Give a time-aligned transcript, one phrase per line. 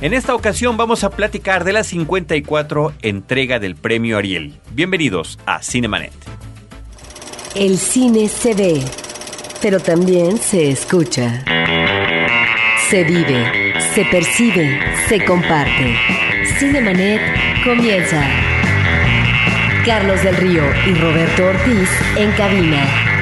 [0.00, 4.54] En esta ocasión vamos a platicar de la 54 entrega del premio Ariel.
[4.72, 6.12] Bienvenidos a Cinemanet.
[7.54, 8.82] El cine se ve,
[9.62, 11.44] pero también se escucha.
[12.90, 15.96] Se vive, se percibe, se comparte.
[16.58, 17.20] Cinemanet
[17.64, 18.22] comienza.
[19.86, 23.13] Carlos del Río y Roberto Ortiz en cabina.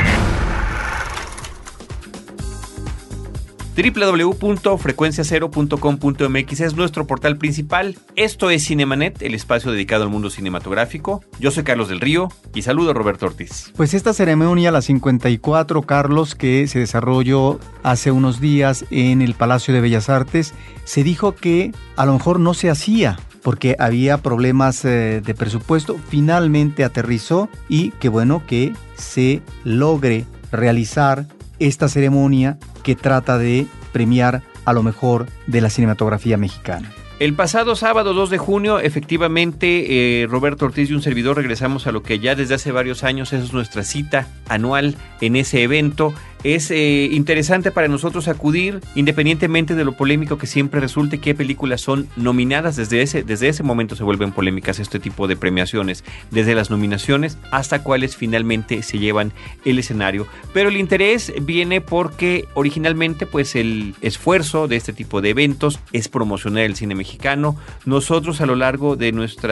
[3.74, 7.96] www.frecuenciacero.com.mx es nuestro portal principal.
[8.16, 11.24] Esto es Cinemanet, el espacio dedicado al mundo cinematográfico.
[11.40, 13.72] Yo soy Carlos del Río y saludo a Roberto Ortiz.
[13.76, 19.72] Pues esta ceremonia, la 54, Carlos, que se desarrolló hace unos días en el Palacio
[19.72, 20.52] de Bellas Artes,
[20.84, 25.96] se dijo que a lo mejor no se hacía porque había problemas eh, de presupuesto,
[26.08, 31.26] finalmente aterrizó y qué bueno que se logre realizar
[31.58, 36.92] esta ceremonia que trata de premiar a lo mejor de la cinematografía mexicana.
[37.22, 41.92] El pasado sábado 2 de junio, efectivamente, eh, Roberto Ortiz y un servidor regresamos a
[41.92, 46.14] lo que ya desde hace varios años es nuestra cita anual en ese evento
[46.44, 51.80] es eh, interesante para nosotros acudir, independientemente de lo polémico que siempre resulte, qué películas
[51.80, 52.76] son nominadas.
[52.76, 57.38] Desde ese, desde ese momento se vuelven polémicas este tipo de premiaciones, desde las nominaciones
[57.50, 59.32] hasta cuáles finalmente se llevan
[59.64, 60.26] el escenario.
[60.52, 66.08] Pero el interés viene porque originalmente pues el esfuerzo de este tipo de eventos es
[66.08, 67.56] promocionar el cine mexicano.
[67.84, 69.42] Nosotros a lo largo de nuestro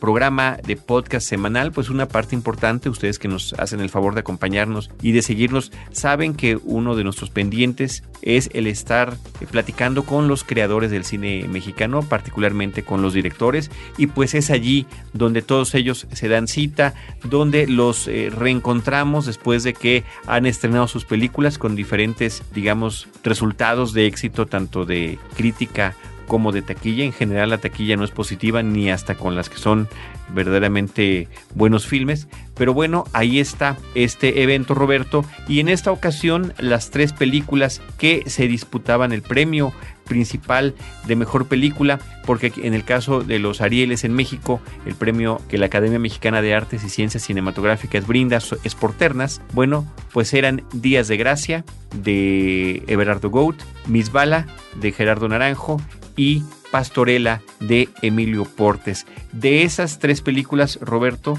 [0.00, 4.20] programa de podcast semanal, pues una parte importante, ustedes que nos hacen el favor de
[4.20, 10.04] acompañarnos y de seguirnos, saben que uno de nuestros pendientes es el estar eh, platicando
[10.04, 15.42] con los creadores del cine mexicano, particularmente con los directores, y pues es allí donde
[15.42, 21.04] todos ellos se dan cita, donde los eh, reencontramos después de que han estrenado sus
[21.04, 25.94] películas con diferentes, digamos, resultados de éxito, tanto de crítica
[26.28, 27.04] como de taquilla.
[27.04, 29.88] En general la taquilla no es positiva ni hasta con las que son
[30.32, 32.28] verdaderamente buenos filmes.
[32.54, 38.22] Pero bueno, ahí está este evento Roberto y en esta ocasión las tres películas que
[38.26, 39.72] se disputaban el premio
[40.08, 40.74] principal
[41.06, 45.58] de mejor película, porque en el caso de los Arieles en México, el premio que
[45.58, 49.40] la Academia Mexicana de Artes y Ciencias Cinematográficas brinda es por ternas.
[49.52, 51.64] Bueno, pues eran Días de Gracia
[51.94, 54.46] de Everardo Goat, Miss Bala
[54.80, 55.80] de Gerardo Naranjo
[56.18, 59.06] y Pastorela de Emilio Portes.
[59.32, 61.38] De esas tres películas, Roberto,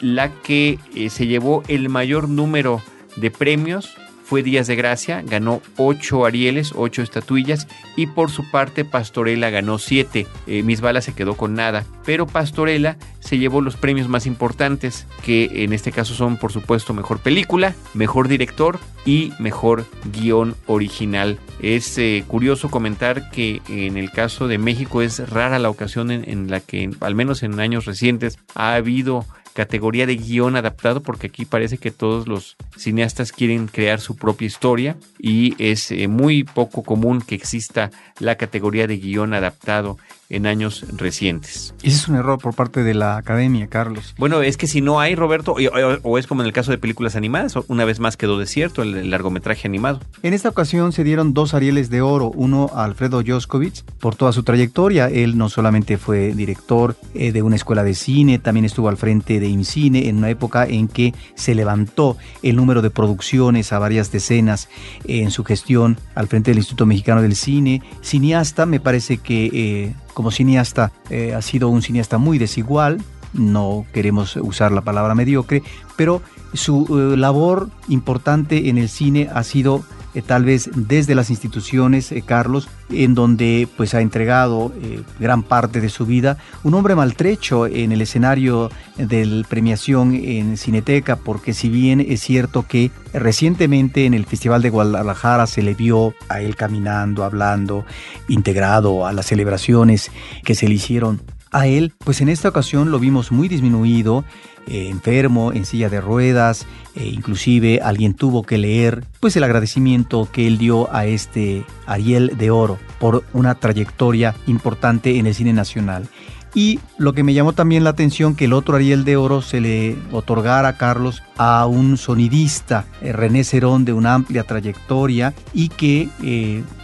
[0.00, 2.80] la que eh, se llevó el mayor número
[3.16, 3.94] de premios
[4.30, 9.80] fue Días de Gracia, ganó ocho Arieles, ocho estatuillas y por su parte Pastorela ganó
[9.80, 10.28] siete.
[10.46, 15.08] Eh, Mis Balas se quedó con nada, pero Pastorela se llevó los premios más importantes,
[15.24, 21.40] que en este caso son por supuesto mejor película, mejor director y mejor guion original.
[21.60, 26.48] Es eh, curioso comentar que en el caso de México es rara la ocasión en
[26.48, 29.26] la que, al menos en años recientes, ha habido
[29.60, 34.46] categoría de guion adaptado, porque aquí parece que todos los cineastas quieren crear su propia
[34.46, 39.98] historia y es eh, muy poco común que exista la categoría de guion adaptado
[40.30, 41.74] en años recientes.
[41.82, 44.14] Ese es un error por parte de la academia, Carlos.
[44.16, 45.56] Bueno, es que si no hay, Roberto,
[46.02, 49.10] o, es como en el caso de películas animadas, una vez más quedó desierto el,
[49.10, 50.00] largometraje animado.
[50.22, 54.32] En esta ocasión se dieron dos Arieles de Oro, uno a Alfredo Joskovich por toda
[54.32, 55.08] su trayectoria.
[55.08, 59.40] Él no solamente fue director eh, de una escuela de cine, también estuvo al frente
[59.40, 64.12] de IMCINE en una época en que se levantó el número de producciones a varias
[64.12, 64.68] decenas
[65.04, 67.82] en su gestión al frente del Instituto Mexicano del Cine.
[68.00, 69.50] Cineasta, me parece que...
[69.52, 75.14] Eh, como cineasta eh, ha sido un cineasta muy desigual, no queremos usar la palabra
[75.14, 75.62] mediocre,
[75.96, 76.22] pero
[76.52, 79.84] su eh, labor importante en el cine ha sido
[80.14, 84.72] eh, tal vez desde las instituciones, Carlos, en donde pues ha entregado
[85.18, 86.38] gran parte de su vida.
[86.64, 92.66] Un hombre maltrecho en el escenario de premiación en Cineteca, porque si bien es cierto
[92.66, 97.84] que recientemente en el Festival de Guadalajara se le vio a él caminando, hablando,
[98.28, 100.10] integrado a las celebraciones
[100.44, 101.20] que se le hicieron
[101.52, 104.24] a él, pues en esta ocasión lo vimos muy disminuido,
[104.66, 110.28] eh, enfermo, en silla de ruedas, e inclusive alguien tuvo que leer pues el agradecimiento
[110.30, 115.52] que él dio a este Ariel de Oro por una trayectoria importante en el cine
[115.52, 116.08] nacional.
[116.52, 119.60] Y lo que me llamó también la atención que el otro Ariel de Oro se
[119.60, 125.68] le otorgara a Carlos a un sonidista, eh, René Cerón, de una amplia trayectoria y
[125.68, 126.08] que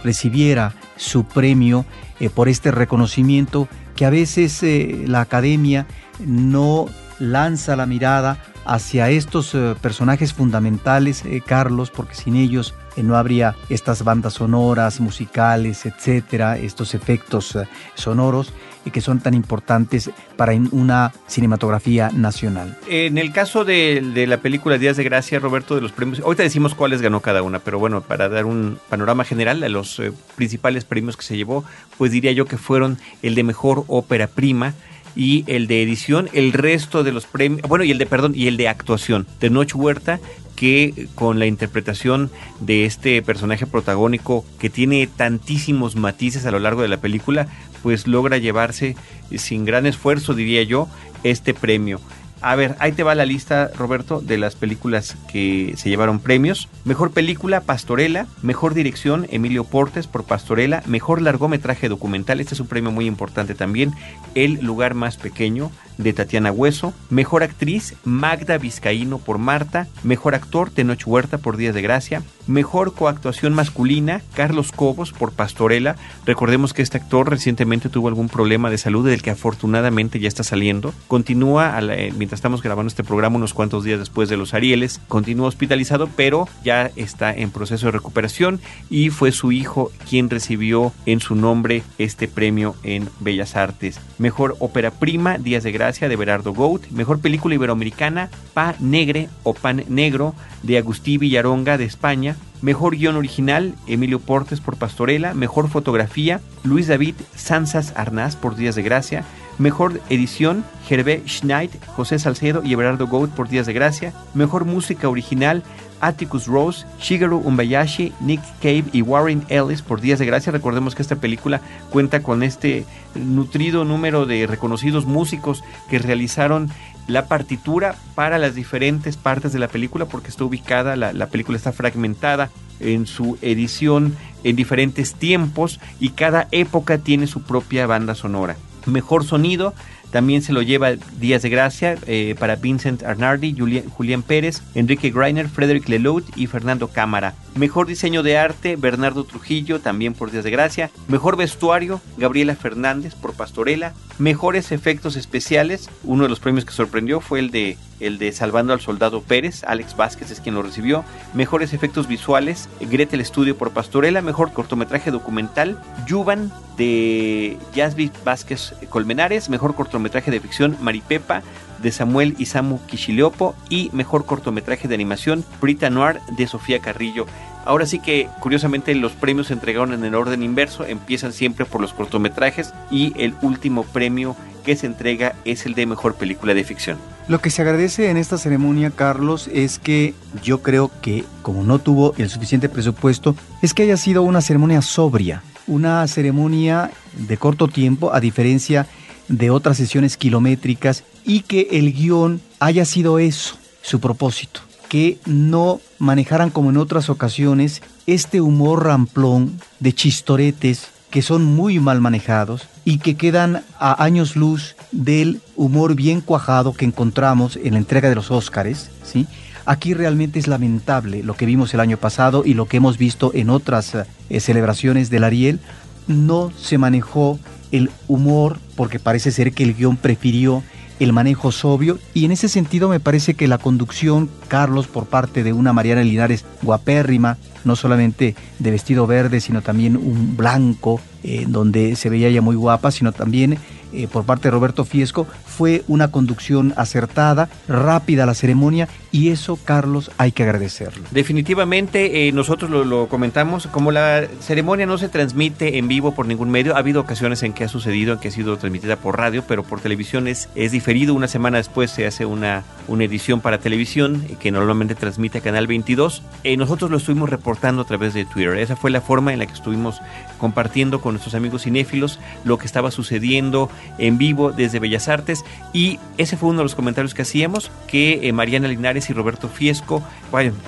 [0.03, 1.85] recibiera su premio
[2.33, 3.67] por este reconocimiento
[3.97, 4.63] que a veces
[5.05, 5.85] la academia
[6.25, 6.85] no
[7.19, 13.15] lanza la mirada hacia estos eh, personajes fundamentales, eh, Carlos, porque sin ellos eh, no
[13.15, 17.57] habría estas bandas sonoras, musicales, etcétera, estos efectos
[17.95, 18.53] sonoros
[18.93, 22.77] que son tan importantes para una cinematografía nacional.
[22.87, 26.43] En el caso de, de, la película Días de Gracia, Roberto, de los premios, ahorita
[26.43, 30.01] decimos cuáles ganó cada una, pero bueno, para dar un panorama general de los
[30.37, 31.65] principales premios que se llevó,
[31.97, 34.73] pues diría yo que fueron el de mejor ópera prima,
[35.17, 38.47] y el de edición, el resto de los premios, bueno, y el de, perdón, y
[38.47, 40.19] el de actuación, de Noche Huerta,
[40.55, 46.83] que con la interpretación de este personaje protagónico que tiene tantísimos matices a lo largo
[46.83, 47.47] de la película,
[47.81, 48.95] pues logra llevarse
[49.35, 50.87] sin gran esfuerzo, diría yo,
[51.23, 51.99] este premio.
[52.41, 56.69] A ver, ahí te va la lista, Roberto, de las películas que se llevaron premios.
[56.85, 58.27] Mejor película, Pastorela.
[58.43, 60.83] Mejor dirección, Emilio Portes por Pastorela.
[60.85, 63.93] Mejor largometraje documental, este es un premio muy importante también.
[64.35, 66.93] El lugar más pequeño, de Tatiana Hueso.
[67.09, 69.87] Mejor actriz, Magda Vizcaíno por Marta.
[70.03, 72.23] Mejor actor, Tenoch Huerta por Días de Gracia.
[72.45, 75.97] Mejor coactuación masculina, Carlos Cobos por Pastorela.
[76.25, 80.43] Recordemos que este actor recientemente tuvo algún problema de salud del que afortunadamente ya está
[80.43, 80.93] saliendo.
[81.07, 85.47] Continúa, eh, mientras estamos grabando este programa, unos cuantos días después de los Arieles, continúa
[85.47, 91.19] hospitalizado, pero ya está en proceso de recuperación y fue su hijo quien recibió en
[91.19, 93.99] su nombre este premio en Bellas Artes.
[94.19, 99.53] Mejor ópera prima, Días de Gracia de Berardo Gout, Mejor Película Iberoamericana, Pa Negre o
[99.53, 105.69] Pan Negro de Agustí Villaronga de España, Mejor Guión Original, Emilio Portes por Pastorela, Mejor
[105.69, 109.23] Fotografía, Luis David Sanzas Arnaz por Días de Gracia,
[109.59, 115.07] Mejor Edición, Gervé Schneid, José Salcedo y Everardo Gout por Días de Gracia, Mejor Música
[115.07, 115.63] Original,
[116.01, 120.51] Atticus Rose, Shigeru Umbayashi, Nick Cave y Warren Ellis por Días de Gracia.
[120.51, 122.85] Recordemos que esta película cuenta con este
[123.15, 126.69] nutrido número de reconocidos músicos que realizaron
[127.07, 131.57] la partitura para las diferentes partes de la película porque está ubicada, la, la película
[131.57, 132.49] está fragmentada
[132.79, 138.55] en su edición en diferentes tiempos y cada época tiene su propia banda sonora.
[138.85, 139.73] Mejor sonido,
[140.11, 143.55] también se lo lleva Días de Gracia eh, para Vincent Arnardi,
[143.89, 147.35] Julián, Pérez, Enrique Greiner, Frederick Lelout y Fernando Cámara.
[147.55, 150.91] Mejor diseño de arte, Bernardo Trujillo, también por Días de Gracia.
[151.07, 153.93] Mejor vestuario, Gabriela Fernández por Pastorela.
[154.19, 158.73] Mejores efectos especiales, uno de los premios que sorprendió fue el de el de Salvando
[158.73, 161.03] al Soldado Pérez, Alex Vázquez es quien lo recibió.
[161.33, 164.21] Mejores efectos visuales, Gretel Estudio por Pastorela.
[164.21, 169.49] Mejor cortometraje documental, Yuban de Yasby Vázquez Colmenares.
[169.49, 171.41] Mejor cortometraje de ficción, Maripepa
[171.81, 173.55] de Samuel Isamu Kishiliopo.
[173.69, 177.25] Y mejor cortometraje de animación, Brita Noir de Sofía Carrillo.
[177.65, 181.81] Ahora sí que curiosamente los premios se entregaron en el orden inverso, empiezan siempre por
[181.81, 186.63] los cortometrajes y el último premio que se entrega es el de mejor película de
[186.63, 186.97] ficción.
[187.27, 190.13] Lo que se agradece en esta ceremonia, Carlos, es que
[190.43, 194.81] yo creo que como no tuvo el suficiente presupuesto, es que haya sido una ceremonia
[194.81, 198.87] sobria, una ceremonia de corto tiempo, a diferencia
[199.27, 205.81] de otras sesiones kilométricas, y que el guion haya sido eso, su propósito que no
[205.99, 212.67] manejaran como en otras ocasiones este humor ramplón de chistoretes que son muy mal manejados
[212.85, 218.09] y que quedan a años luz del humor bien cuajado que encontramos en la entrega
[218.09, 219.27] de los Óscares, ¿sí?
[219.65, 223.31] Aquí realmente es lamentable lo que vimos el año pasado y lo que hemos visto
[223.33, 223.93] en otras
[224.29, 225.59] eh, celebraciones del Ariel.
[226.07, 227.37] No se manejó
[227.71, 230.63] el humor porque parece ser que el guion prefirió
[230.99, 235.43] el manejo sobrio y en ese sentido me parece que la conducción, Carlos, por parte
[235.43, 241.45] de una Mariana Linares guapérrima, no solamente de vestido verde, sino también un blanco, eh,
[241.47, 243.59] donde se veía ella muy guapa, sino también
[243.93, 249.57] eh, por parte de Roberto Fiesco, fue una conducción acertada, rápida la ceremonia y eso,
[249.63, 251.03] Carlos, hay que agradecerlo.
[251.11, 256.49] Definitivamente, eh, nosotros lo, comentamos, como la ceremonia no se transmite en vivo por ningún
[256.49, 259.43] medio, ha habido ocasiones en que ha sucedido, en que ha sido transmitida por radio,
[259.47, 263.59] pero por televisión es, es diferido, una semana después se hace una, una edición para
[263.59, 266.23] televisión que normalmente transmite a Canal 22.
[266.57, 269.53] nosotros lo estuvimos reportando a través de Twitter, esa fue la forma en la que
[269.53, 270.01] estuvimos
[270.37, 275.43] compartiendo con nuestros amigos cinéfilos lo que estaba sucediendo en vivo desde Bellas Artes
[275.73, 279.49] y ese fue uno de los comentarios que hacíamos, que eh, Mariana Linares y Roberto
[279.49, 280.03] Fiesco,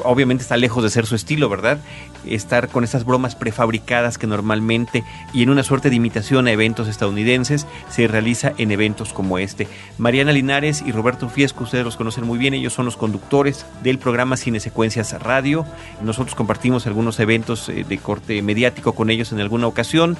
[0.03, 1.79] obviamente está lejos de ser su estilo, ¿verdad?
[2.25, 6.87] Estar con estas bromas prefabricadas que normalmente y en una suerte de imitación a eventos
[6.87, 9.67] estadounidenses se realiza en eventos como este.
[9.97, 13.97] Mariana Linares y Roberto Fiesco, ustedes los conocen muy bien, ellos son los conductores del
[13.97, 15.65] programa Cine Secuencias Radio.
[16.01, 20.17] Nosotros compartimos algunos eventos eh, de corte mediático con ellos en alguna ocasión.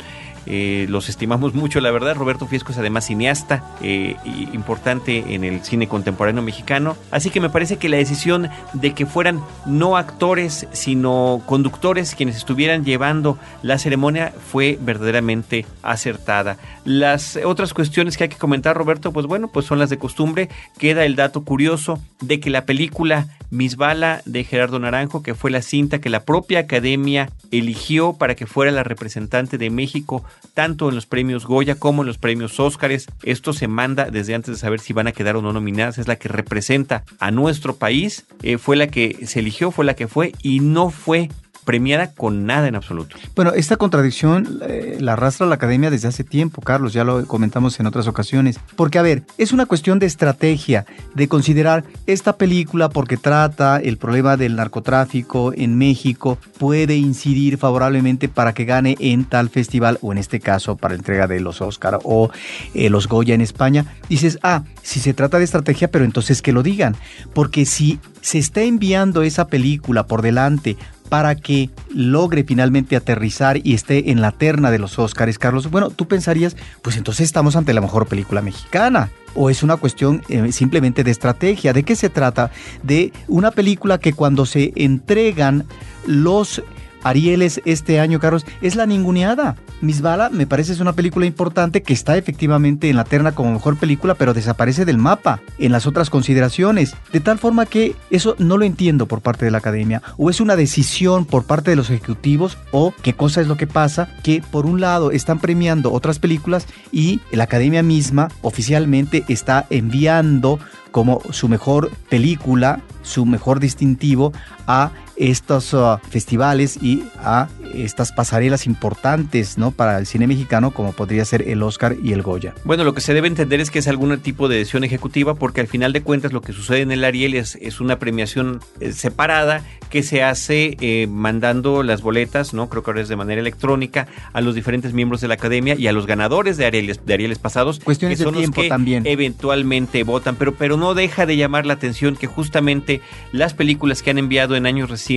[0.49, 2.15] Eh, los estimamos mucho, la verdad.
[2.15, 4.15] Roberto Fiesco es además cineasta eh,
[4.51, 6.97] importante en el cine contemporáneo mexicano.
[7.11, 12.35] Así que me parece que la decisión de que fueran no actores, sino conductores quienes
[12.35, 16.57] estuvieran llevando la ceremonia fue verdaderamente acertada.
[16.83, 20.49] Las otras cuestiones que hay que comentar, Roberto, pues bueno, pues son las de costumbre.
[20.79, 25.61] Queda el dato curioso de que la película Misbala de Gerardo Naranjo, que fue la
[25.61, 30.95] cinta que la propia academia eligió para que fuera la representante de México, tanto en
[30.95, 33.07] los premios Goya como en los premios Óscares.
[33.23, 35.97] Esto se manda desde antes de saber si van a quedar o no nominadas.
[35.97, 38.25] Es la que representa a nuestro país.
[38.43, 41.29] Eh, fue la que se eligió, fue la que fue y no fue
[41.69, 43.15] premiada con nada en absoluto.
[43.35, 47.79] Bueno, esta contradicción eh, la arrastra la academia desde hace tiempo, Carlos, ya lo comentamos
[47.79, 48.59] en otras ocasiones.
[48.75, 53.97] Porque, a ver, es una cuestión de estrategia, de considerar esta película porque trata el
[53.97, 60.11] problema del narcotráfico en México, puede incidir favorablemente para que gane en tal festival, o
[60.11, 62.31] en este caso para entrega de los Oscar o
[62.73, 63.85] eh, los Goya en España.
[64.09, 66.95] Dices, ah, si se trata de estrategia, pero entonces que lo digan.
[67.35, 70.77] Porque si se está enviando esa película por delante
[71.09, 75.89] para que logre finalmente aterrizar y esté en la terna de los Óscares, Carlos, bueno,
[75.89, 79.09] tú pensarías, pues entonces estamos ante la mejor película mexicana.
[79.35, 81.73] ¿O es una cuestión eh, simplemente de estrategia?
[81.73, 82.51] ¿De qué se trata?
[82.81, 85.65] De una película que cuando se entregan
[86.07, 86.63] los
[87.03, 89.55] Arieles este año, Carlos, es la ninguneada.
[89.81, 93.77] Misbala me parece es una película importante que está efectivamente en la terna como mejor
[93.77, 96.95] película, pero desaparece del mapa en las otras consideraciones.
[97.13, 100.01] De tal forma que eso no lo entiendo por parte de la academia.
[100.17, 103.67] O es una decisión por parte de los ejecutivos, o qué cosa es lo que
[103.67, 109.65] pasa, que por un lado están premiando otras películas y la academia misma oficialmente está
[109.69, 110.59] enviando
[110.91, 114.33] como su mejor película, su mejor distintivo
[114.67, 119.71] a estos uh, festivales y a estas pasarelas importantes ¿no?
[119.71, 122.55] para el cine mexicano como podría ser el Oscar y el Goya.
[122.63, 125.61] Bueno, lo que se debe entender es que es algún tipo de decisión ejecutiva porque
[125.61, 128.93] al final de cuentas lo que sucede en el Ariel es, es una premiación eh,
[128.93, 132.69] separada que se hace eh, mandando las boletas, ¿no?
[132.69, 135.87] Creo que ahora es de manera electrónica a los diferentes miembros de la academia y
[135.87, 137.79] a los ganadores de Arieles, de Arieles pasados.
[137.79, 139.05] Cuestiones que son de tiempo los que también.
[139.05, 144.11] Eventualmente votan, pero, pero no deja de llamar la atención que justamente las películas que
[144.11, 145.08] han enviado en años recientes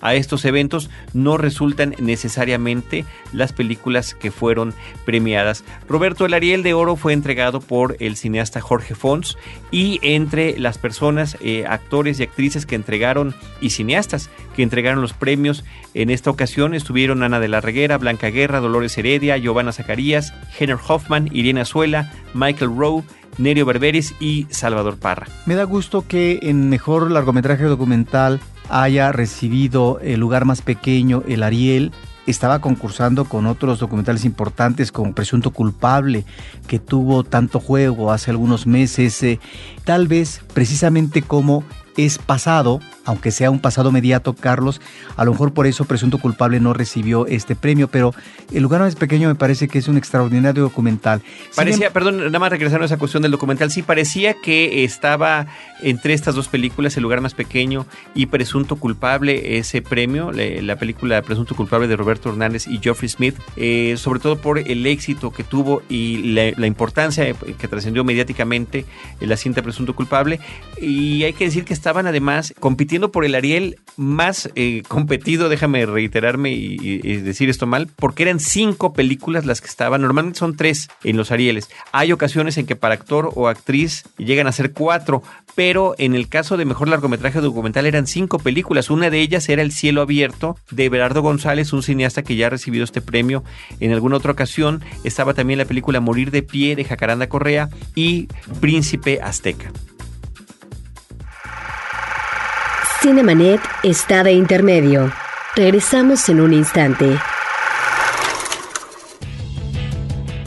[0.00, 5.64] a estos eventos no resultan necesariamente las películas que fueron premiadas.
[5.88, 9.36] Roberto, el Ariel de Oro fue entregado por el cineasta Jorge Fons
[9.70, 15.12] y entre las personas, eh, actores y actrices que entregaron y cineastas que entregaron los
[15.12, 20.32] premios en esta ocasión estuvieron Ana de la Reguera, Blanca Guerra, Dolores Heredia, Giovanna Zacarías,
[20.58, 23.04] Henner Hoffman, Irene Azuela, Michael Rowe,
[23.38, 25.26] Nerio Berberis y Salvador Parra.
[25.46, 31.42] Me da gusto que en mejor largometraje documental haya recibido el lugar más pequeño, el
[31.42, 31.92] Ariel.
[32.26, 36.24] Estaba concursando con otros documentales importantes como Presunto Culpable,
[36.68, 39.40] que tuvo tanto juego hace algunos meses, eh,
[39.84, 41.64] tal vez precisamente como
[41.96, 44.80] es pasado, aunque sea un pasado mediato, Carlos,
[45.16, 48.14] a lo mejor por eso Presunto Culpable no recibió este premio, pero
[48.52, 51.22] El lugar más pequeño me parece que es un extraordinario documental.
[51.56, 55.46] Parecía, perdón, nada más regresando a esa cuestión del documental, sí, parecía que estaba
[55.82, 61.22] entre estas dos películas, El lugar más pequeño y Presunto Culpable, ese premio, la película
[61.22, 65.44] Presunto Culpable de Roberto Hernández y Geoffrey Smith, eh, sobre todo por el éxito que
[65.44, 68.84] tuvo y la, importancia que trascendió mediáticamente
[69.20, 70.40] en la cinta Presunto Culpable.
[70.80, 75.86] Y hay que decir que estaban además compitiendo por el Ariel más eh, competido, déjame
[75.86, 80.88] reiterarme y, decir esto mal, porque eran cinco películas las que estaban, normalmente son tres
[81.04, 81.70] en los Arieles.
[81.92, 85.22] Hay ocasiones en que para actor o actriz llegan a ser cuatro,
[85.54, 88.90] pero en el caso de mejor largometraje documental eran cinco películas.
[88.90, 92.50] Una de ellas era El cielo abierto de Berardo González, un cineasta que ya ha
[92.50, 93.44] recibido este premio
[93.80, 94.82] en alguna otra ocasión.
[95.04, 98.28] Estaba también la película Morir de pie de Jacaranda Correa y
[98.60, 99.70] Príncipe Azteca.
[103.02, 105.12] Cinemanet está de intermedio.
[105.56, 107.18] Regresamos en un instante.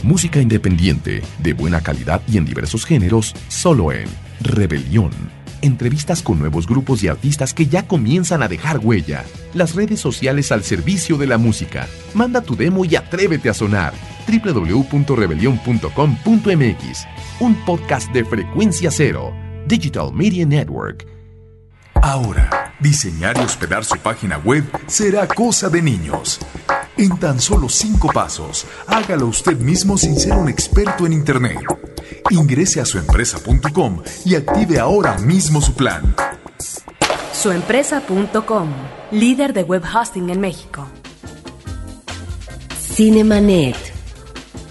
[0.02, 4.06] Música independiente, de buena calidad y en diversos géneros, solo en
[4.40, 5.10] Rebelión.
[5.60, 9.26] Entrevistas con nuevos grupos y artistas que ya comienzan a dejar huella.
[9.52, 11.86] Las redes sociales al servicio de la música.
[12.14, 13.92] Manda tu demo y atrévete a sonar.
[14.26, 17.06] www.rebelión.com.mx.
[17.38, 19.34] Un podcast de frecuencia cero.
[19.66, 21.15] Digital Media Network.
[22.02, 26.38] Ahora, diseñar y hospedar su página web será cosa de niños.
[26.96, 31.58] En tan solo cinco pasos, hágalo usted mismo sin ser un experto en Internet.
[32.30, 36.14] Ingrese a suempresa.com y active ahora mismo su plan.
[37.32, 38.70] Suempresa.com,
[39.10, 40.86] líder de web hosting en México.
[42.78, 43.85] Cinemanet.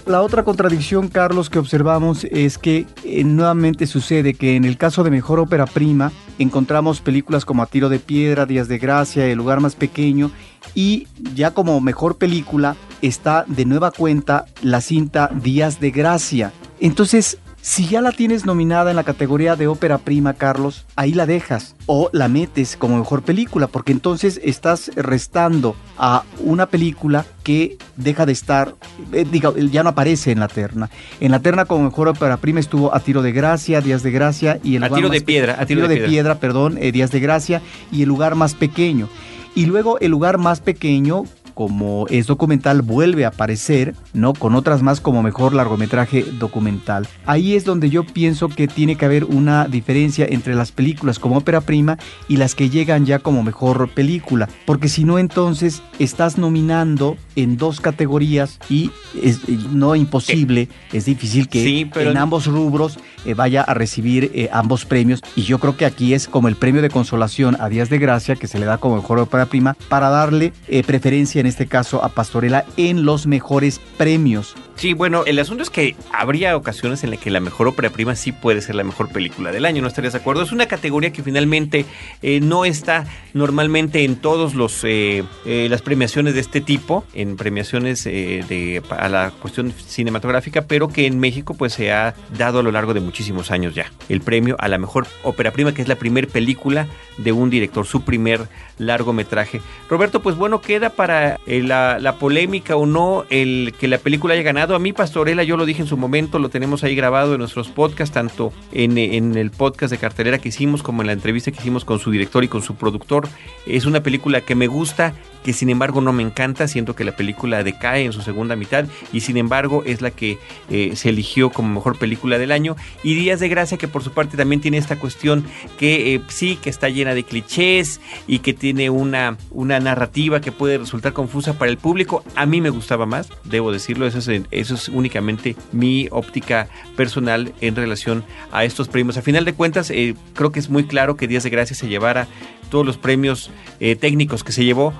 [0.06, 5.02] La otra contradicción, Carlos, que observamos es que eh, nuevamente sucede que en el caso
[5.02, 9.38] de Mejor Ópera Prima encontramos películas como A Tiro de Piedra, Días de Gracia, El
[9.38, 10.30] lugar más pequeño
[10.76, 16.52] y ya como mejor película está de nueva cuenta la cinta Días de Gracia.
[16.78, 21.26] Entonces, si ya la tienes nominada en la categoría de ópera prima, Carlos, ahí la
[21.26, 27.76] dejas o la metes como mejor película, porque entonces estás restando a una película que
[27.96, 28.76] deja de estar,
[29.12, 30.90] eh, diga, ya no aparece en la terna.
[31.18, 34.60] En la terna como mejor ópera prima estuvo A Tiro de Gracia, Días de Gracia
[34.62, 36.36] y el a tiro de piedra, a tiro, de, piedra.
[36.36, 39.08] perdón, eh, Días de Gracia y el lugar más pequeño.
[39.56, 41.24] Y luego el lugar más pequeño
[41.56, 44.34] como es documental vuelve a aparecer, ¿no?
[44.34, 47.08] Con otras más como mejor largometraje documental.
[47.24, 51.38] Ahí es donde yo pienso que tiene que haber una diferencia entre las películas como
[51.38, 51.96] ópera prima
[52.28, 57.56] y las que llegan ya como mejor película, porque si no entonces estás nominando en
[57.56, 58.90] dos categorías y
[59.22, 64.84] es no imposible, es difícil que en ambos rubros eh, vaya a recibir eh, ambos
[64.84, 67.98] premios y yo creo que aquí es como el premio de consolación a Días de
[67.98, 71.66] Gracia que se le da como mejor ópera prima para darle eh, preferencia en este
[71.66, 74.54] caso a Pastorela en los mejores premios.
[74.76, 78.14] Sí, bueno, el asunto es que habría ocasiones en las que la mejor ópera prima
[78.14, 80.42] sí puede ser la mejor película del año, ¿no estarías de acuerdo?
[80.42, 81.86] Es una categoría que finalmente
[82.20, 87.36] eh, no está normalmente en todos los eh, eh, las premiaciones de este tipo, en
[87.38, 92.62] premiaciones de a la cuestión cinematográfica, pero que en México pues se ha dado a
[92.62, 93.90] lo largo de muchísimos años ya.
[94.10, 97.86] El premio a la mejor ópera prima, que es la primer película de un director,
[97.86, 99.62] su primer largometraje.
[99.88, 104.42] Roberto, pues bueno, queda para la, la polémica o no el que la película haya
[104.42, 107.38] ganado a mí, Pastorela, yo lo dije en su momento, lo tenemos ahí grabado en
[107.38, 111.50] nuestros podcasts, tanto en, en, el podcast de cartelera que hicimos como en la entrevista
[111.50, 113.28] que hicimos con su director y con su productor.
[113.66, 115.14] Es una película que me gusta,
[115.46, 118.86] que sin embargo no me encanta, siento que la película decae en su segunda mitad
[119.12, 122.74] y sin embargo es la que eh, se eligió como mejor película del año.
[123.04, 125.44] Y Días de Gracia, que por su parte también tiene esta cuestión
[125.78, 130.50] que eh, sí, que está llena de clichés y que tiene una, una narrativa que
[130.50, 132.24] puede resultar confusa para el público.
[132.34, 137.52] A mí me gustaba más, debo decirlo, eso es, eso es únicamente mi óptica personal
[137.60, 139.16] en relación a estos premios.
[139.16, 141.86] A final de cuentas, eh, creo que es muy claro que Días de Gracia se
[141.86, 142.26] llevara
[142.68, 143.52] todos los premios
[144.00, 144.92] técnicos que se llevó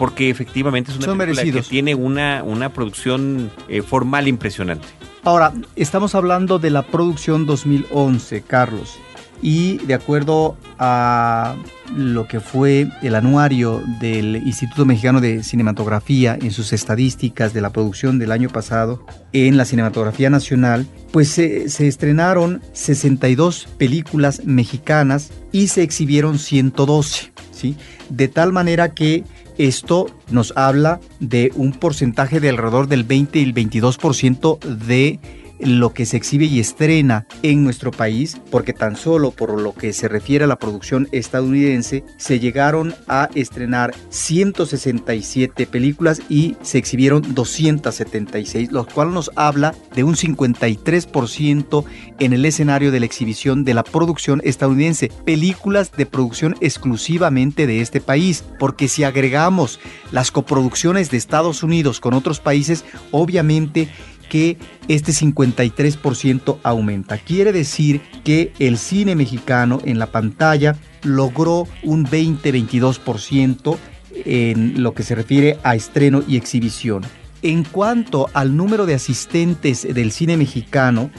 [0.00, 4.88] porque efectivamente es una película que tiene una, una producción eh, formal impresionante.
[5.24, 8.98] Ahora, estamos hablando de la producción 2011, Carlos,
[9.42, 11.54] y de acuerdo a
[11.94, 17.68] lo que fue el anuario del Instituto Mexicano de Cinematografía en sus estadísticas de la
[17.68, 25.30] producción del año pasado en la cinematografía nacional, pues se, se estrenaron 62 películas mexicanas
[25.52, 27.76] y se exhibieron 112, ¿sí?
[28.08, 29.24] De tal manera que
[29.66, 35.18] esto nos habla de un porcentaje de alrededor del 20 y el 22% de
[35.62, 39.92] lo que se exhibe y estrena en nuestro país, porque tan solo por lo que
[39.92, 47.34] se refiere a la producción estadounidense, se llegaron a estrenar 167 películas y se exhibieron
[47.34, 51.84] 276, lo cual nos habla de un 53%
[52.18, 57.80] en el escenario de la exhibición de la producción estadounidense, películas de producción exclusivamente de
[57.80, 59.80] este país, porque si agregamos
[60.12, 63.88] las coproducciones de Estados Unidos con otros países, obviamente
[64.30, 64.56] que
[64.88, 67.18] este 53% aumenta.
[67.18, 73.76] Quiere decir que el cine mexicano en la pantalla logró un 20-22%
[74.24, 77.02] en lo que se refiere a estreno y exhibición.
[77.42, 81.10] En cuanto al número de asistentes del cine mexicano,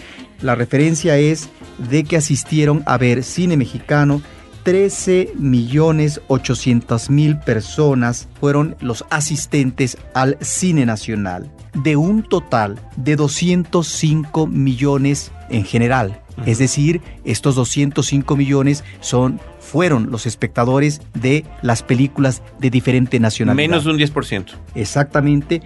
[0.41, 1.50] la referencia es
[1.89, 4.21] de que asistieron a ver cine mexicano
[4.63, 13.16] 13 millones 800 mil personas fueron los asistentes al cine nacional, de un total de
[13.16, 16.22] 205 millones en general.
[16.46, 23.70] Es decir, estos 205 millones son fueron los espectadores de las películas de diferente nacionalidad.
[23.70, 24.46] Menos de un 10%.
[24.76, 25.62] Exactamente.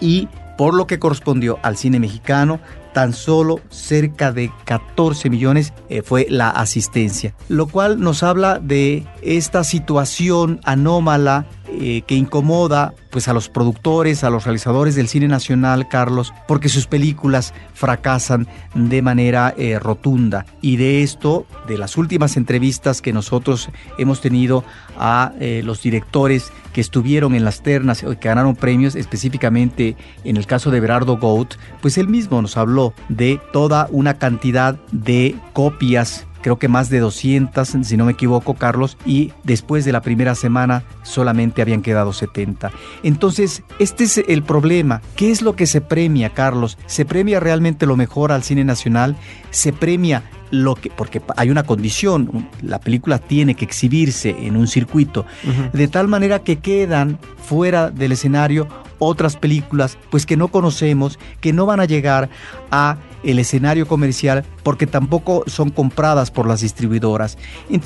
[0.00, 0.28] Y
[0.60, 2.60] por lo que correspondió al cine mexicano,
[2.92, 9.06] tan solo cerca de 14 millones eh, fue la asistencia, lo cual nos habla de
[9.22, 15.28] esta situación anómala eh, que incomoda pues a los productores, a los realizadores del cine
[15.28, 20.44] nacional, Carlos, porque sus películas fracasan de manera eh, rotunda.
[20.60, 24.62] Y de esto, de las últimas entrevistas que nosotros hemos tenido
[24.98, 30.70] a los directores que estuvieron en las ternas, que ganaron premios, específicamente en el caso
[30.70, 36.58] de Berardo Gout, pues él mismo nos habló de toda una cantidad de copias creo
[36.58, 40.82] que más de 200, si no me equivoco, Carlos, y después de la primera semana
[41.02, 42.70] solamente habían quedado 70.
[43.02, 45.02] Entonces, este es el problema.
[45.16, 46.78] ¿Qué es lo que se premia, Carlos?
[46.86, 49.16] ¿Se premia realmente lo mejor al cine nacional?
[49.50, 54.66] ¿Se premia lo que, porque hay una condición, la película tiene que exhibirse en un
[54.66, 55.26] circuito,
[55.72, 58.68] de tal manera que quedan fuera del escenario
[59.00, 62.28] otras películas pues que no conocemos, que no van a llegar
[62.70, 67.36] a el escenario comercial porque tampoco son compradas por las distribuidoras.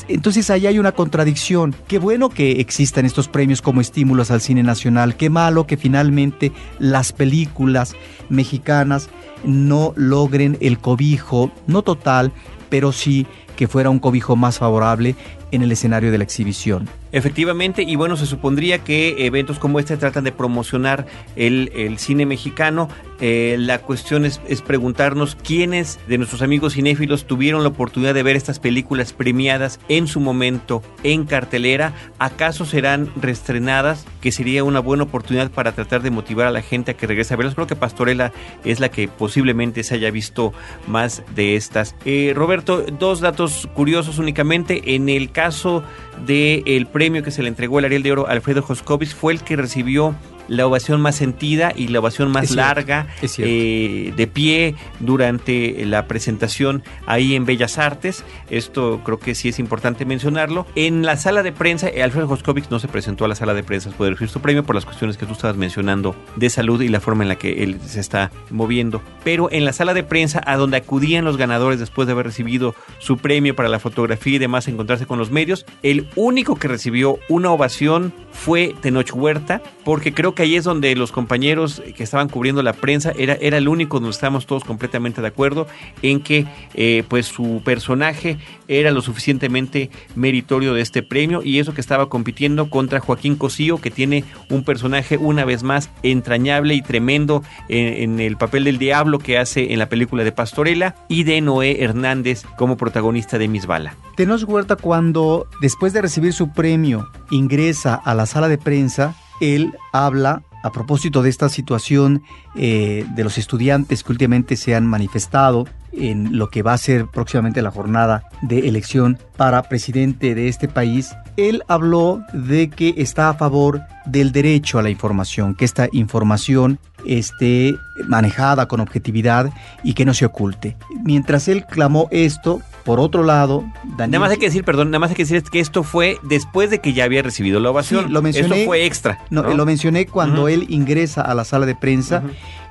[0.08, 1.74] Entonces ahí hay una contradicción.
[1.88, 6.52] Qué bueno que existan estos premios como estímulos al cine nacional, qué malo que finalmente
[6.78, 7.94] las películas
[8.28, 9.08] mexicanas
[9.44, 12.32] no logren el cobijo, no total,
[12.68, 15.14] pero sí que fuera un cobijo más favorable
[15.52, 16.88] en el escenario de la exhibición.
[17.14, 22.88] Efectivamente, y bueno, se supondría que eventos como este tratan de promocionar el, cine mexicano.
[23.20, 28.34] Eh, la cuestión es, preguntarnos quiénes de nuestros amigos cinéfilos tuvieron la oportunidad de ver
[28.34, 31.94] estas películas premiadas en su momento en cartelera.
[32.18, 34.06] ¿Acaso serán reestrenadas?
[34.20, 37.32] Que sería una buena oportunidad para tratar de motivar a la gente a que regrese
[37.32, 37.54] a verlas.
[37.54, 38.32] Creo que Pastorela
[38.64, 40.52] es la que posiblemente se haya visto
[40.88, 41.94] más de estas.
[42.04, 44.96] Eh, Roberto, dos datos curiosos únicamente.
[44.96, 45.84] En el caso
[46.26, 49.42] del premio que se le entregó el Ariel de Oro a Alfredo Joscovis fue el
[49.42, 50.14] que recibió
[50.48, 53.06] la ovación más sentida y la ovación más larga
[53.38, 58.24] eh, de pie durante la presentación ahí en Bellas Artes.
[58.50, 60.66] Esto creo que sí es importante mencionarlo.
[60.74, 63.62] En la sala de prensa, eh, Alfredo Joskovich no se presentó a la sala de
[63.62, 66.80] prensa después de recibir su premio por las cuestiones que tú estabas mencionando de salud
[66.80, 69.02] y la forma en la que él se está moviendo.
[69.22, 72.74] Pero en la sala de prensa, a donde acudían los ganadores después de haber recibido
[72.98, 77.18] su premio para la fotografía y demás, encontrarse con los medios, el único que recibió
[77.28, 82.62] una ovación fue Tenoch Huerta, porque creo ahí es donde los compañeros que estaban cubriendo
[82.62, 85.66] la prensa era, era el único donde estábamos todos completamente de acuerdo
[86.02, 91.74] en que eh, pues su personaje era lo suficientemente meritorio de este premio y eso
[91.74, 96.82] que estaba compitiendo contra Joaquín Cosío que tiene un personaje una vez más entrañable y
[96.82, 101.40] tremendo en, el papel del diablo que hace en la película de Pastorela y de
[101.40, 103.96] Noé Hernández como protagonista de Miss Bala.
[104.16, 109.74] Tenos Huerta cuando después de recibir su premio ingresa a la sala de prensa él
[109.92, 112.22] habla a propósito de esta situación
[112.56, 117.06] eh, de los estudiantes que últimamente se han manifestado en lo que va a ser
[117.06, 123.28] próximamente la jornada de elección para presidente de este país, él habló de que está
[123.28, 129.50] a favor del derecho a la información, que esta información esté manejada con objetividad
[129.82, 130.76] y que no se oculte.
[131.04, 133.64] Mientras él clamó esto, por otro lado,
[133.96, 134.10] Daniel...
[134.10, 136.70] Nada más hay que decir, perdón, nada más hay que decir que esto fue después
[136.70, 138.12] de que ya había recibido la ovación.
[138.12, 138.54] lo mencioné.
[138.54, 139.18] Esto fue extra.
[139.30, 142.22] No, lo mencioné cuando él ingresa a la sala de prensa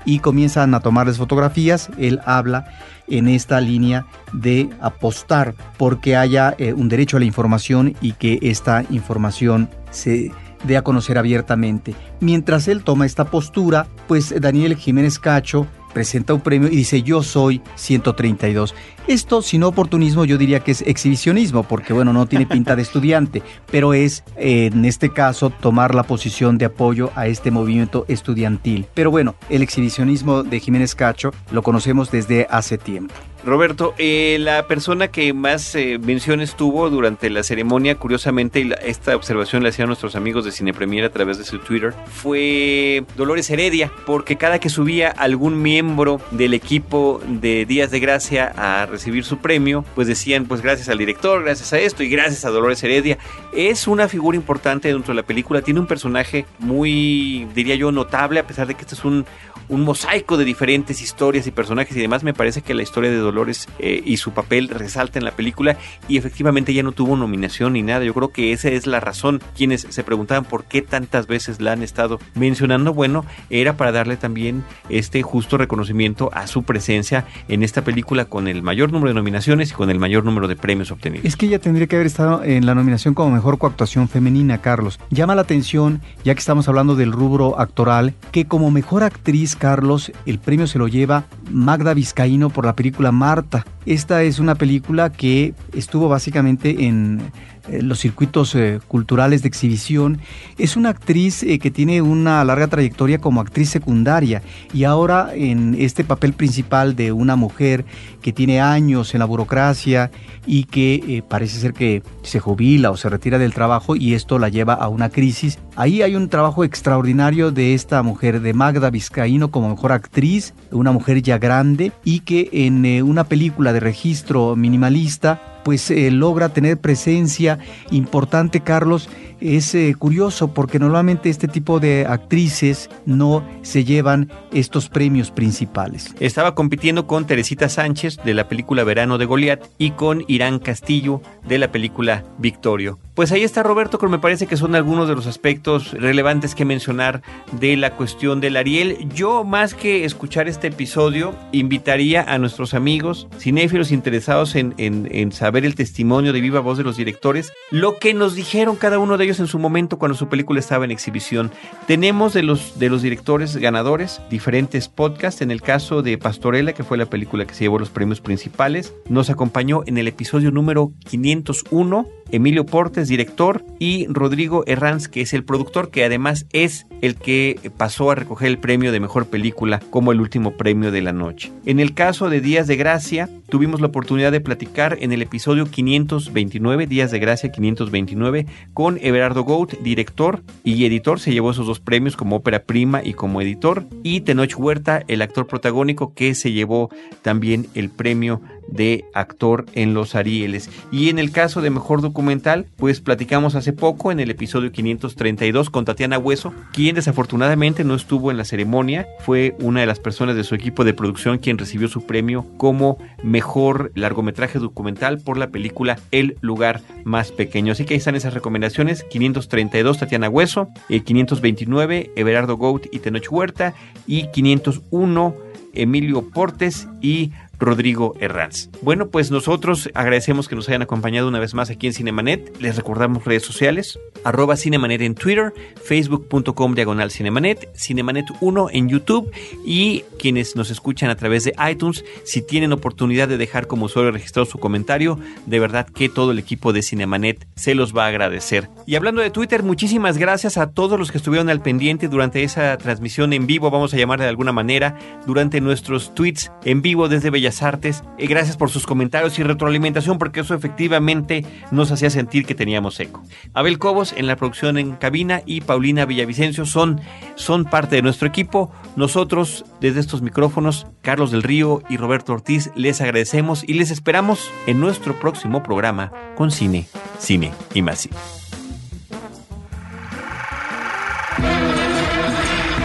[0.06, 1.90] y comienzan a tomarles fotografías.
[1.98, 2.66] Él habla
[3.08, 8.40] en esta línea de apostar porque haya eh, un derecho a la información y que
[8.42, 10.32] esta información se
[10.64, 11.96] dé a conocer abiertamente.
[12.20, 17.22] Mientras él toma esta postura, pues Daniel Jiménez Cacho presenta un premio y dice yo
[17.24, 18.74] soy 132.
[19.08, 23.44] Esto, sin oportunismo, yo diría que es exhibicionismo, porque bueno, no tiene pinta de estudiante,
[23.70, 28.88] pero es en este caso tomar la posición de apoyo a este movimiento estudiantil.
[28.94, 33.14] Pero bueno, el exhibicionismo de Jiménez Cacho lo conocemos desde hace tiempo.
[33.46, 39.16] Roberto, eh, la persona que más eh, menciones tuvo durante la ceremonia, curiosamente, y esta
[39.16, 43.50] observación la hacían nuestros amigos de Cine Premier a través de su Twitter, fue Dolores
[43.50, 49.26] Heredia, porque cada que subía algún miembro del equipo de Días de Gracia a recibir
[49.26, 52.82] su premio, pues decían, pues gracias al director, gracias a esto y gracias a Dolores
[52.82, 53.18] Heredia.
[53.54, 58.40] Es una figura importante dentro de la película, tiene un personaje muy, diría yo, notable,
[58.40, 59.26] a pesar de que este es un,
[59.70, 62.24] un mosaico de diferentes historias y personajes y demás.
[62.24, 63.33] Me parece que la historia de Dolores
[63.80, 67.82] eh, y su papel resalta en la película y efectivamente ya no tuvo nominación ni
[67.82, 68.06] nada.
[68.06, 69.42] Yo creo que esa es la razón.
[69.56, 74.18] Quienes se preguntaban por qué tantas veces la han estado mencionando, bueno, era para darle
[74.18, 79.16] también este justo reconocimiento a su presencia en esta película con el mayor número de
[79.16, 81.26] nominaciones y con el mayor número de premios obtenidos.
[81.26, 85.00] Es que ella tendría que haber estado en la nominación como mejor coactuación femenina, Carlos.
[85.10, 90.12] Llama la atención, ya que estamos hablando del rubro actoral, que como mejor actriz Carlos,
[90.26, 93.66] el premio se lo lleva Magda Vizcaíno por la película Marta.
[93.86, 97.22] Esta es una película que estuvo básicamente en
[97.70, 100.20] eh, los circuitos eh, culturales de exhibición.
[100.58, 104.42] Es una actriz eh, que tiene una larga trayectoria como actriz secundaria
[104.74, 107.86] y ahora en este papel principal de una mujer
[108.22, 110.12] que tiene años en la burocracia
[110.46, 114.50] y que parece ser que se jubila o se retira del trabajo y esto la
[114.50, 115.60] lleva a una crisis.
[115.78, 120.92] Ahí hay un trabajo extraordinario de esta mujer, de Magda Vizcaíno como mejor actriz, una
[120.92, 126.78] mujer ya grande y que en una película de registro minimalista pues eh, logra tener
[126.80, 127.60] presencia
[127.92, 129.10] importante, Carlos,
[129.44, 136.16] es eh, curioso porque normalmente este tipo de actrices no se llevan estos premios principales.
[136.20, 141.22] Estaba compitiendo con Teresita Sánchez de la película Verano de Goliat y con Irán Castillo
[141.46, 143.00] de la película Victorio.
[143.16, 146.66] Pues ahí está Roberto, que me parece que son algunos de los aspectos relevantes que
[146.66, 147.22] mencionar
[147.60, 149.08] de la cuestión del Ariel.
[149.14, 155.32] Yo más que escuchar este episodio, invitaría a nuestros amigos cinéfilos interesados en, en, en
[155.32, 159.18] saber el testimonio de viva voz de los directores, lo que nos dijeron cada uno
[159.18, 161.52] de ellos en su momento cuando su película estaba en exhibición.
[161.88, 165.42] Tenemos de los, de los directores ganadores diferentes podcasts.
[165.42, 168.94] En el caso de Pastorela, que fue la película que se llevó los premios principales,
[169.08, 175.34] nos acompañó en el episodio número 501 Emilio Portes, director, y Rodrigo Herranz, que es
[175.34, 179.80] el productor, que además es el que pasó a recoger el premio de mejor película
[179.92, 181.52] como el último premio de la noche.
[181.68, 185.43] En el caso de Días de Gracia, tuvimos la oportunidad de platicar en el episodio
[185.44, 191.20] 529, Días de Gracia 529, con Everardo Gout, director y editor.
[191.20, 193.86] Se llevó esos dos premios como ópera prima y como editor.
[194.04, 196.90] Y Tenoch Huerta, el actor protagónico, que se llevó
[197.22, 200.70] también el premio de actor en los Arieles.
[200.92, 205.70] Y en el caso de mejor documental, pues platicamos hace poco en el episodio 532
[205.70, 210.36] con Tatiana Hueso, quien desafortunadamente no estuvo en la ceremonia, fue una de las personas
[210.36, 215.48] de su equipo de producción quien recibió su premio como mejor largometraje documental por la
[215.48, 217.72] película El lugar más pequeño.
[217.72, 223.32] Así que ahí están esas recomendaciones, 532 Tatiana Hueso, eh, 529 Everardo Gout y Tenoch
[223.32, 223.74] Huerta
[224.08, 225.36] y 501
[225.74, 228.70] Emilio Portes y Rodrigo Herranz.
[228.82, 232.60] Bueno, pues nosotros agradecemos que nos hayan acompañado una vez más aquí en Cinemanet.
[232.60, 239.32] Les recordamos redes sociales, arroba Cinemanet en Twitter, facebook.com diagonal Cinemanet, Cinemanet 1 en YouTube
[239.66, 244.12] y quienes nos escuchan a través de iTunes, si tienen oportunidad de dejar como usuario
[244.12, 248.08] registrado su comentario, de verdad que todo el equipo de Cinemanet se los va a
[248.08, 248.70] agradecer.
[248.86, 252.78] Y hablando de Twitter, muchísimas gracias a todos los que estuvieron al pendiente durante esa
[252.78, 257.30] transmisión en vivo, vamos a llamar de alguna manera, durante nuestros tweets en vivo desde
[257.30, 258.04] Bellas Artes.
[258.18, 263.00] y gracias por sus comentarios y retroalimentación porque eso efectivamente nos hacía sentir que teníamos
[263.00, 263.22] eco.
[263.54, 267.02] Abel Cobos en la producción en cabina y Paulina Villavicencio son,
[267.36, 268.72] son parte de nuestro equipo.
[268.96, 274.50] Nosotros desde estos micrófonos, Carlos del Río y Roberto Ortiz, les agradecemos y les esperamos
[274.66, 276.88] en nuestro próximo programa con cine,
[277.20, 278.16] cine y más cine.